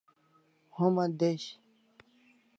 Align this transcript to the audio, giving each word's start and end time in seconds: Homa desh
Homa 0.77 1.05
desh 1.19 1.47